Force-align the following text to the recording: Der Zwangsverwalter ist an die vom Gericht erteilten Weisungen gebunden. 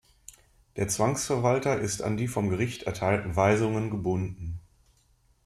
Der 0.77 0.87
Zwangsverwalter 0.87 1.77
ist 1.79 2.01
an 2.01 2.17
die 2.17 2.27
vom 2.27 2.49
Gericht 2.49 2.81
erteilten 2.87 3.35
Weisungen 3.35 3.91
gebunden. 3.91 4.59